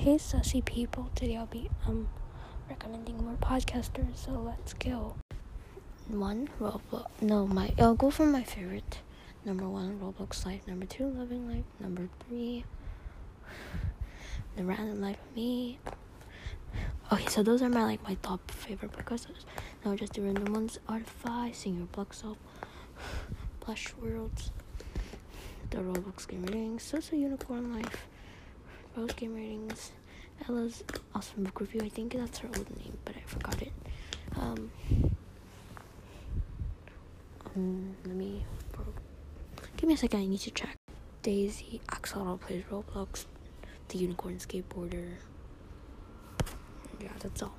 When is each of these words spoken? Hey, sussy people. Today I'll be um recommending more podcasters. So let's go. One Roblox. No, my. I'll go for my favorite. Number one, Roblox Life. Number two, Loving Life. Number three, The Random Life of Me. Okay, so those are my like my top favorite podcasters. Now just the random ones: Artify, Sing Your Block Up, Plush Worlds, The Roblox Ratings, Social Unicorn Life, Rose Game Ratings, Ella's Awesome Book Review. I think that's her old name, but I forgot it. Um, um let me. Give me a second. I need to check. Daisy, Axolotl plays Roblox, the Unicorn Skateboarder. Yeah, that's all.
Hey, 0.00 0.14
sussy 0.14 0.64
people. 0.64 1.10
Today 1.14 1.36
I'll 1.36 1.44
be 1.44 1.68
um 1.86 2.08
recommending 2.70 3.22
more 3.22 3.34
podcasters. 3.34 4.16
So 4.16 4.30
let's 4.30 4.72
go. 4.72 5.16
One 6.08 6.48
Roblox. 6.58 7.04
No, 7.20 7.46
my. 7.46 7.74
I'll 7.78 7.96
go 7.96 8.10
for 8.10 8.24
my 8.24 8.42
favorite. 8.42 9.00
Number 9.44 9.68
one, 9.68 10.00
Roblox 10.00 10.46
Life. 10.46 10.66
Number 10.66 10.86
two, 10.86 11.04
Loving 11.04 11.46
Life. 11.50 11.66
Number 11.78 12.08
three, 12.20 12.64
The 14.56 14.64
Random 14.64 15.02
Life 15.02 15.18
of 15.20 15.36
Me. 15.36 15.78
Okay, 17.12 17.26
so 17.26 17.42
those 17.42 17.60
are 17.60 17.68
my 17.68 17.84
like 17.84 18.02
my 18.02 18.14
top 18.22 18.50
favorite 18.50 18.92
podcasters. 18.92 19.44
Now 19.84 19.94
just 19.96 20.14
the 20.14 20.22
random 20.22 20.54
ones: 20.54 20.78
Artify, 20.88 21.50
Sing 21.50 21.76
Your 21.76 21.86
Block 21.88 22.16
Up, 22.24 22.38
Plush 23.60 23.92
Worlds, 24.00 24.50
The 25.68 25.76
Roblox 25.76 26.26
Ratings, 26.30 26.84
Social 26.84 27.18
Unicorn 27.18 27.74
Life, 27.74 28.06
Rose 29.00 29.12
Game 29.14 29.34
Ratings, 29.34 29.92
Ella's 30.46 30.84
Awesome 31.14 31.44
Book 31.44 31.60
Review. 31.62 31.80
I 31.82 31.88
think 31.88 32.12
that's 32.12 32.38
her 32.40 32.48
old 32.48 32.68
name, 32.78 32.98
but 33.06 33.16
I 33.16 33.20
forgot 33.24 33.62
it. 33.62 33.72
Um, 34.36 34.70
um 37.56 37.96
let 38.04 38.14
me. 38.14 38.44
Give 39.78 39.88
me 39.88 39.94
a 39.94 39.96
second. 39.96 40.20
I 40.20 40.26
need 40.26 40.40
to 40.40 40.50
check. 40.50 40.76
Daisy, 41.22 41.80
Axolotl 41.88 42.40
plays 42.40 42.62
Roblox, 42.70 43.24
the 43.88 43.96
Unicorn 43.96 44.36
Skateboarder. 44.36 45.12
Yeah, 47.00 47.12
that's 47.20 47.42
all. 47.42 47.54